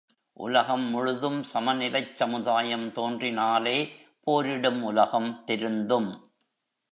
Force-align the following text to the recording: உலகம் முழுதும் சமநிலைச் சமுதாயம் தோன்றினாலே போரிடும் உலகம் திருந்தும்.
உலகம் 0.33 0.85
முழுதும் 0.85 1.43
சமநிலைச் 1.43 2.15
சமுதாயம் 2.15 2.91
தோன்றினாலே 2.91 3.77
போரிடும் 4.27 4.83
உலகம் 4.83 5.43
திருந்தும். 5.45 6.09